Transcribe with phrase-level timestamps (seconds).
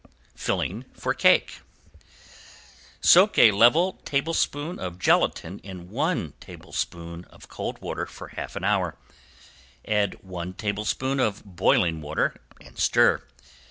[0.33, 1.59] ~FILLING FOR CAKE~
[3.01, 8.63] Soak a level tablespoon of gelatin in one tablespoon of cold water for half an
[8.63, 8.97] hour,
[9.87, 13.21] add one tablespoon of boiling water and stir.